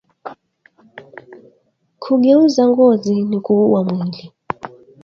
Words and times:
Ku 2.01 2.11
geuza 2.23 2.63
ngozi 2.71 3.15
ni 3.29 3.37
kuhuwa 3.45 3.79
mwili 3.87 4.23